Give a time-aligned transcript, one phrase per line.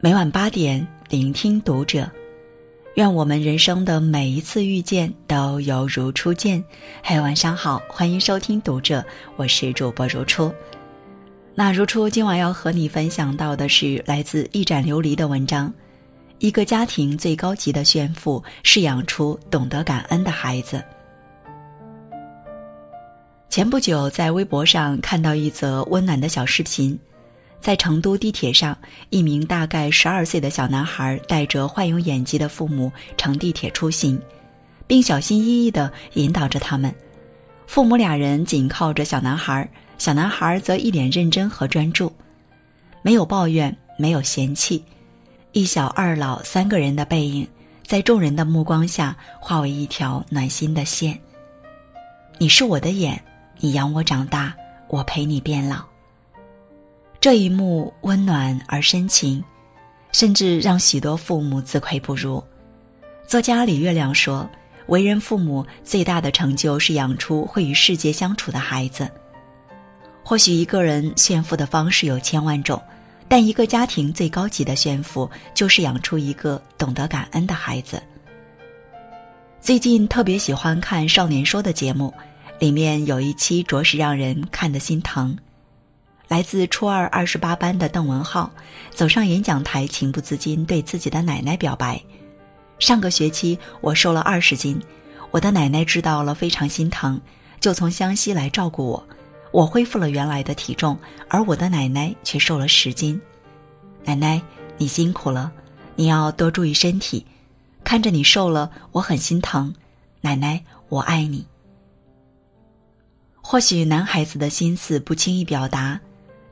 [0.00, 2.08] 每晚八点，聆听读者。
[2.94, 6.62] 愿我们人生的每一次遇见都犹如初见。
[7.02, 9.04] 嘿，晚上好，欢迎收听读者，
[9.34, 10.54] 我是主播如初。
[11.52, 15.72] 那如初今晚要和你分享到的是来自一盏琉璃的文章。
[16.38, 20.80] 一个家庭最高级的炫富是养出懂得感恩的孩子。
[23.50, 26.96] 前不久在微博上看到一则温暖的小视频。
[27.60, 28.76] 在成都地铁上，
[29.10, 34.20] 一名大概十二岁的小男孩带着患有眼疾的父母乘地铁出行，
[34.86, 36.94] 并小心翼翼地引导着他们。
[37.66, 42.10] 父母俩人紧靠着小男孩，小男孩则一脸认真和专注，
[43.02, 44.82] 没有抱怨，没有嫌弃。
[45.52, 47.46] 一小二老三个人的背影，
[47.84, 51.18] 在众人的目光下化为一条暖心的线。
[52.38, 53.20] 你是我的眼，
[53.58, 54.54] 你养我长大，
[54.88, 55.87] 我陪你变老。
[57.20, 59.42] 这一幕温暖而深情，
[60.12, 62.42] 甚至让许多父母自愧不如。
[63.26, 64.48] 作家李月亮说
[64.86, 69.10] ：“为人父母最大的成就是养出会与世界相处的孩子。
[70.22, 72.80] 或许一个人炫富的方式有千万种，
[73.26, 78.00] 但一个家庭最高级的炫富就是养出一个懂得感恩的孩子。”
[79.60, 82.14] 最近特别喜欢看《少年说》的节目，
[82.60, 85.36] 里面有一期着实让人看得心疼。
[86.28, 88.50] 来自初二二十八班的邓文浩，
[88.90, 91.98] 走上演讲台，情不自禁对自己的奶奶表白
[92.78, 94.78] ：“上个学期我瘦了二十斤，
[95.30, 97.18] 我的奶奶知道了非常心疼，
[97.60, 99.08] 就从湘西来照顾我。
[99.50, 100.98] 我恢复了原来的体重，
[101.28, 103.18] 而我的奶奶却瘦了十斤。
[104.04, 104.40] 奶奶，
[104.76, 105.50] 你辛苦了，
[105.96, 107.24] 你要多注意身体。
[107.82, 109.74] 看着你瘦了，我很心疼。
[110.20, 111.46] 奶奶，我爱你。
[113.40, 115.98] 或许男孩子的心思不轻易表达。”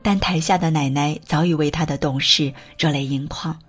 [0.07, 3.59] 但台下的奶奶早已为他的懂事热泪盈眶，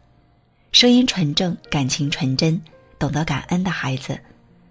[0.71, 2.63] 声音纯正，感情纯真，
[2.97, 4.17] 懂得感恩的孩子，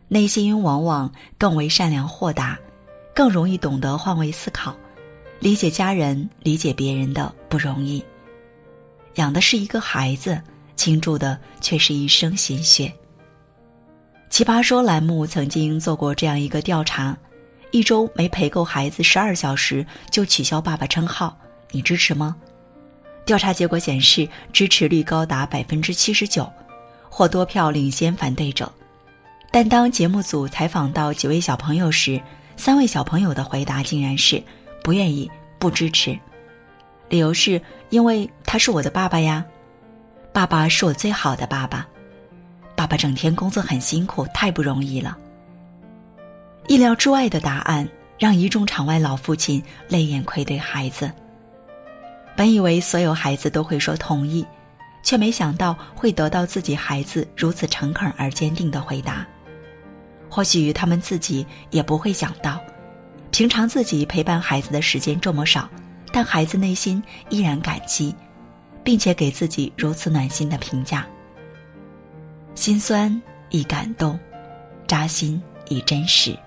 [0.07, 2.57] 内心往往更为善良豁达，
[3.13, 4.73] 更容易懂得换位思考，
[5.41, 8.01] 理解家人、理解别人的不容易。
[9.15, 10.41] 养的是一个孩子，
[10.77, 12.89] 倾注的却是一生心血。
[14.29, 17.17] 奇葩说栏目曾经做过这样一个调查：
[17.71, 21.37] 一周没陪够孩子十二小时，就取消爸爸称号。
[21.71, 22.35] 你支持吗？
[23.25, 26.49] 调查结果显示，支持率高达百分之七十九，
[27.09, 28.71] 或多票领先反对者。
[29.51, 32.21] 但当节目组采访到几位小朋友时，
[32.55, 34.41] 三位小朋友的回答竟然是
[34.83, 35.29] 不愿意、
[35.59, 36.17] 不支持，
[37.09, 39.43] 理由是因为他是我的爸爸呀，
[40.31, 41.85] 爸爸是我最好的爸爸，
[42.75, 45.17] 爸爸整天工作很辛苦，太不容易了。
[46.67, 47.87] 意料之外的答案
[48.19, 51.11] 让一众场外老父亲泪眼愧对孩子。
[52.37, 54.45] 本以为所有孩子都会说同意，
[55.01, 59.25] 却没想到会得到自己孩子如此诚恳而坚定的回答。
[60.29, 62.61] 或许他们自己也不会想到，
[63.31, 65.67] 平常自己陪伴孩子的时间这么少，
[66.13, 68.13] 但孩子内心依然感激，
[68.83, 71.07] 并且给自己如此暖心的评价。
[72.53, 73.19] 心酸
[73.49, 74.19] 亦感动，
[74.85, 76.37] 扎心亦真实。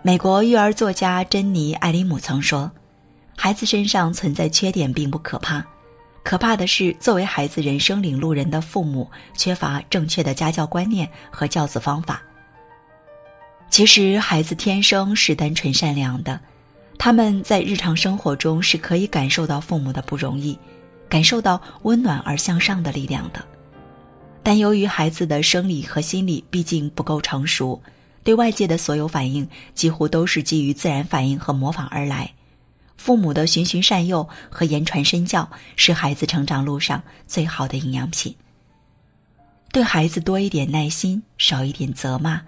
[0.00, 2.72] 美国育儿作家珍妮·艾里姆曾说。
[3.36, 5.64] 孩子身上存在缺点并不可怕，
[6.24, 12.20] 可怕的是作为孩子人生领路人的父母缺乏正确的家教观念和教子方法。
[13.68, 16.40] 其实孩子天生是单纯善良的，
[16.98, 20.58] 他们在日常生活中是可以感受到父母的不容易，
[21.08, 23.44] 感受到温暖而向上的力量的。
[24.42, 27.80] 但由于孩子的生理和心理毕竟不够成熟，
[28.24, 32.32] 对外界的所有反应几乎都是基于自然反应和模仿而来。
[33.06, 38.34] 父母的循循善诱和言传身教是孩子成长路上最好的营养品。
[39.70, 42.40] 对孩子多一点耐心，少一点责骂；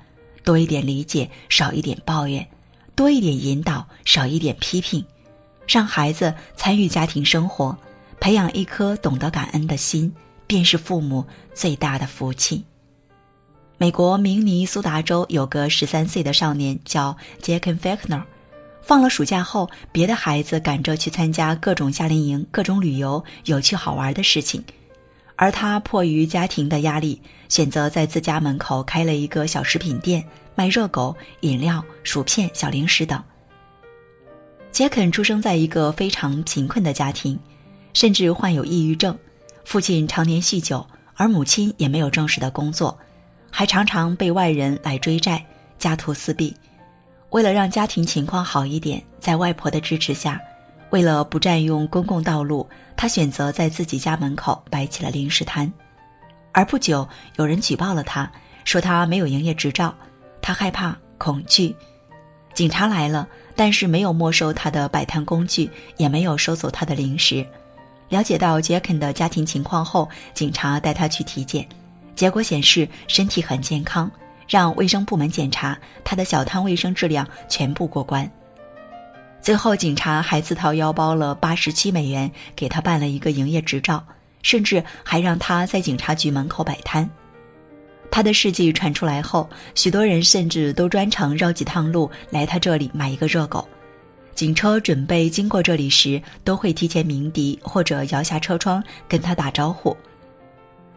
[0.42, 2.44] 多一点理解，少一点抱怨；
[2.96, 5.04] 多一点引导，少一点批评。
[5.69, 7.78] 让孩子参与家庭生活，
[8.19, 10.12] 培养一颗懂得感恩的心，
[10.49, 12.64] 便是父母最大的福气。
[13.76, 18.26] 美国明尼苏达州有个十三岁的少年叫杰肯·费克纳。
[18.88, 24.64] 放了暑假后，别的孩子赶着去参加各种夏令营、各种旅游、有趣好玩的事情，
[25.37, 27.20] 而他迫于家庭的压力，
[27.50, 30.25] 选择在自家门口开了一个小食品店，
[30.55, 33.23] 卖热狗、饮料、薯片、小零食等。
[34.73, 37.38] 杰肯出生在一个非常贫困的家庭，
[37.93, 39.14] 甚至患有抑郁症，
[39.67, 42.99] 父亲常年酗酒，而母亲也没有正式的工作，
[43.50, 45.44] 还常常被外人来追债，
[45.79, 46.56] 家徒四壁。
[47.30, 50.40] 为了让家庭情况好一点，在外婆的支持下，
[50.90, 52.66] 为了不占用公共道路，
[52.96, 55.70] 他选择在自己家门口摆起了零食摊。
[56.52, 58.30] 而不久，有人举报了他，
[58.64, 59.94] 说他没有营业执照。
[60.40, 61.75] 他害怕、恐惧。
[62.54, 67.46] 警察来了，但是没有没收他的摆摊工具，也没有收走他的零食。
[68.08, 71.69] 了解到杰肯的家庭情况后，警察带他去体检，
[72.14, 74.10] 结果显示身体很健康，
[74.49, 78.29] 让卫生部门检查他的小摊卫生质量全部过关。
[79.41, 84.05] 最后，警察还自掏腰包了八十七美元给他办了一个营业执照，
[84.43, 87.09] 甚至还让他在警察局门口摆摊。
[88.11, 93.69] 他的事迹传出来后，许多人甚至都专程绕几趟路来他这里买一个热狗。
[94.35, 99.97] 警车准备经过这里时，都会提前鸣笛或者摇下车窗跟他打招呼。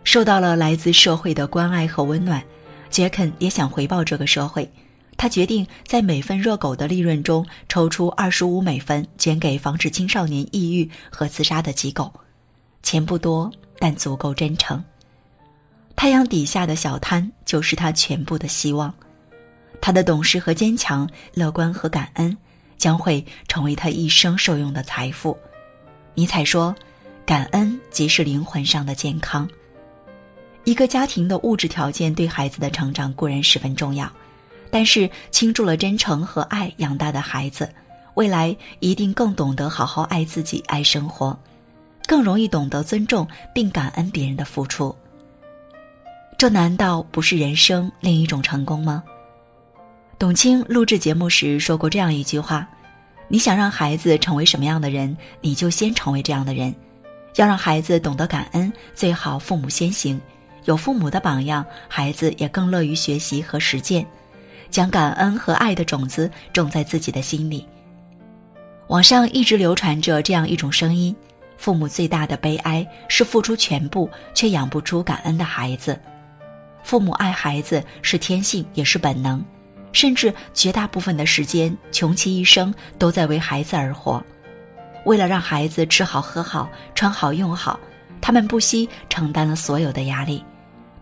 [0.04, 2.42] 受到了来自社会的关爱和温暖，
[2.92, 4.72] 杰肯也想回报这个社会。
[5.18, 12.12] 他决定在每份热狗的利润中抽出二十五美分，捐给防止青少年抑郁和自杀的机构。
[12.82, 14.84] 钱不多，但足够真诚。
[15.96, 18.92] 太阳底下的小摊就是他全部的希望。
[19.80, 22.36] 他的懂事和坚强，乐观和感恩，
[22.78, 25.38] 将会成为他一生受用的财富。
[26.16, 26.76] 尼采说
[27.26, 29.48] ：“感恩即是灵魂上的健康。”
[30.64, 34.12] 一个家庭的物质条件对孩子的成长固然十分重要。
[34.70, 37.70] 但是，倾注了真诚和爱养大的孩子，
[38.14, 41.38] 未来一定更懂得好好爱自己、爱生活，
[42.08, 44.96] 更容易懂得尊重并感恩别人的付出。
[46.38, 49.04] 这难道不是人生另一种成功吗？
[50.18, 52.68] 董卿录制节目时说过这样一句话
[53.28, 56.74] ：“你想让孩子成为什么样的人，你就先成为这样的人。
[57.36, 60.20] 要让孩子懂得感恩，最好父母先行。
[60.66, 64.06] 有父母的榜样，孩子也更乐于学习和实践。”
[64.72, 67.68] 将感恩和爱的种子种在自己的心里。
[68.88, 71.14] 网上一直流传着这样一种声音：
[71.58, 76.00] 父母最大的悲哀是付出全部却养不出感恩的孩子。
[76.84, 79.44] 父母爱孩子是天性也是本能，
[79.92, 84.24] 甚至绝大部分的时间穷其一生都在为孩子而活。
[85.06, 87.78] 为了让孩子吃好喝好穿好用好，
[88.22, 90.42] 他们不惜承担了所有的压力，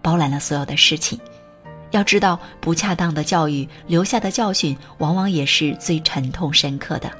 [0.01, 1.19] 包揽了所有的事情。
[1.91, 7.11] 要知道，不恰当的教育留下的教训，往往也是最沉痛深刻的。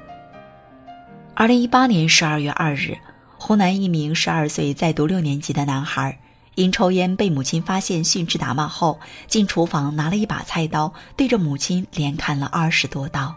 [1.33, 2.95] 二零一八年十二月二日，
[3.37, 6.19] 湖南一名十二岁在读六年级的男孩，
[6.53, 13.33] 因抽烟被母亲发现训斥打骂后，进厨房拿了一把菜刀，对着母亲连砍了二十多刀，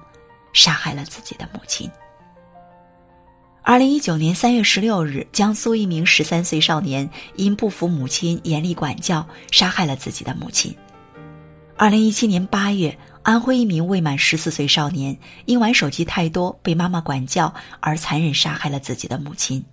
[0.53, 1.91] 杀害了自己的母亲。
[3.65, 10.75] 二零一九年三月十六日，江苏一名十三岁少年因不服母亲严厉管教，杀害了自己的母亲。
[11.77, 19.65] 二零一七年八月，安徽一名未满十四岁少年因玩手机太多被妈妈管教而残忍杀害了自己的母亲。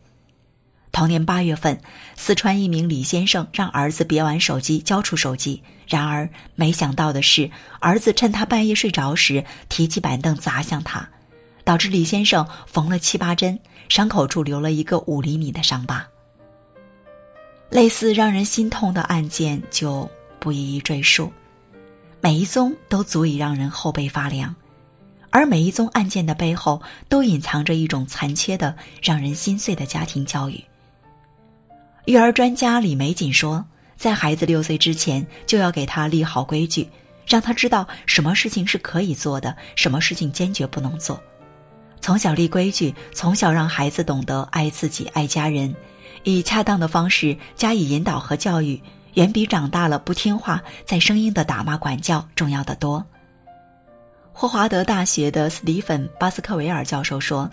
[0.92, 1.82] 同年八月份，
[2.16, 5.64] 四川一名李先生让儿子别玩手机，交出手机。
[5.88, 7.50] 然而，没想到的是，
[7.80, 11.10] 儿子趁他半夜睡着时提起板凳砸向他，
[11.70, 16.04] 导致李先生缝了七八针，伤口处留了一个五厘米的伤疤。
[17.70, 21.32] 类似让人心痛的案件就不一一赘述。
[22.22, 24.56] 每一宗都足以让人后背发凉，
[25.30, 30.64] 而每一宗案件的背后都隐藏着一种残缺的、让人心碎的家庭教育。
[32.06, 33.64] 育儿专家李玫瑾说，
[33.96, 36.90] 在孩子六岁之前，就要给他立好规矩，
[37.28, 41.22] 让他知道什么事情是可以做的，什么事情坚决不能做。
[42.02, 45.76] 从小立规矩，从小让孩子懂得爱自己、爱家人，
[46.24, 48.82] 以恰当的方式加以引导和教育。
[49.16, 53.04] 远比长大了不听话、再生硬的打骂管教重要的多。
[54.32, 57.50] 霍华德大学的斯蒂芬·巴斯克维尔教授说：“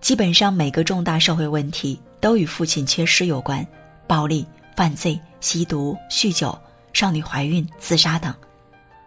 [0.00, 3.64] 基本上每个重大社会问题都与父亲缺失有关，
[4.08, 4.44] 暴力、
[4.74, 6.58] 犯罪、吸毒、酗酒、
[6.94, 8.34] 少女怀孕、自杀等，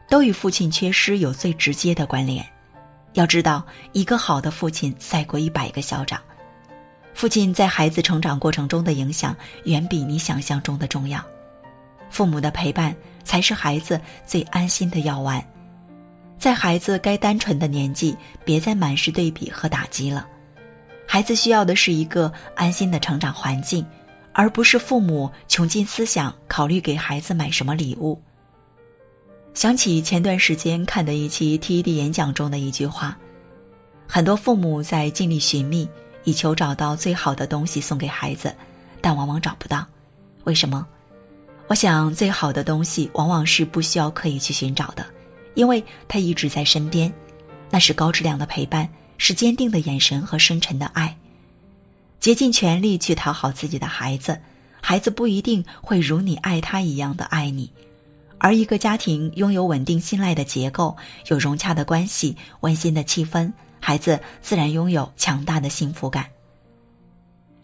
[0.07, 2.45] 都与父亲缺失有最直接的关联。
[3.13, 6.19] 要知道，一个好的父亲赛过一百个校长。
[7.13, 11.23] 父亲在孩子成长过程中的影响，远比你想象中的重要。”
[12.09, 15.41] 父母的陪伴才是孩子最安心的药丸，
[16.37, 20.27] 在孩子该单纯的年纪，别再满是对比和打击了。
[21.07, 23.85] 孩子需要的是一个安心的成长环境，
[24.33, 28.21] 而不是父母穷尽思想考虑给孩子买什么礼物。
[29.53, 33.17] 想起前段时间看的一期 TED 演讲中的一句话：
[34.07, 35.87] 很多父母在尽力寻觅，
[36.23, 38.55] 以求找到最好的东西送给孩子，
[39.01, 39.85] 但往往找不到。
[40.45, 40.87] 为什么？
[41.67, 45.05] 我想，最好的东西往往是不需要刻意去寻找的，
[45.53, 47.11] 因为它一直在身边。
[47.69, 51.17] 那是高质量的陪伴，是坚定的眼神和深沉的爱。
[52.21, 54.39] 竭尽全力去讨好自己的孩子，
[54.81, 57.71] 孩子不一定会如你爱他一样的爱你。
[58.43, 66.25] 而一个家庭拥有稳定信赖的结构，有融洽的关系、温馨的气氛，孩子自然拥有强大的幸福感。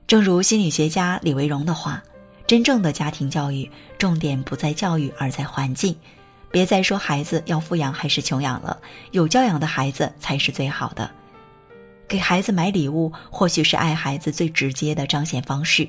[0.05, 2.03] 正如心理学家李维荣的话
[2.45, 3.67] ：“真正的家庭教育，
[3.97, 5.95] 重点不在教育，而在环境。
[6.51, 8.79] 别再说孩子要富养还是穷养了，
[9.13, 11.09] 有教养的孩子才是最好的。
[12.07, 15.87] 给孩子买礼物，或许是爱孩子最直接的彰显方式，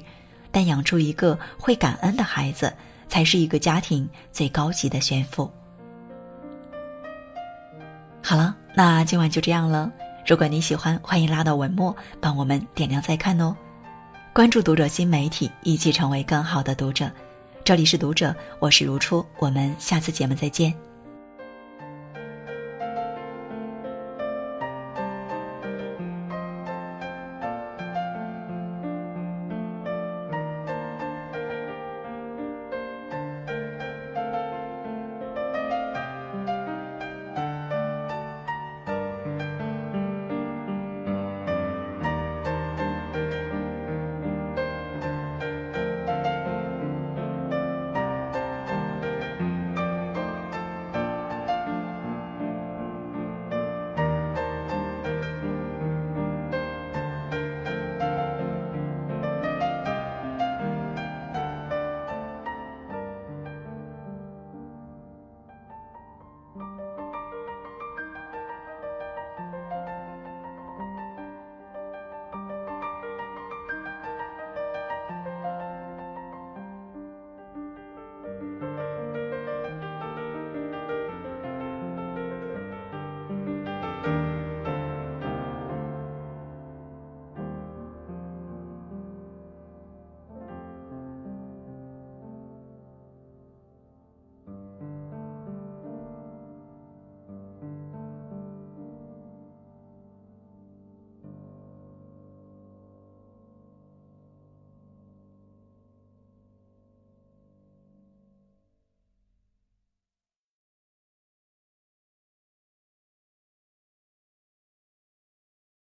[0.50, 2.72] 但养出一个会感恩的孩子。”
[3.08, 5.50] 才是一个家庭最高级的炫富。
[8.22, 9.90] 好了，那今晚就这样了。
[10.26, 13.56] 如果你喜欢，欢迎拉到文末帮我们点亮再看哦。
[14.34, 17.10] 关注读者新媒体，一起成为更好的读者。
[17.64, 20.87] 这里是读者，我是如初，我们下次节目再见。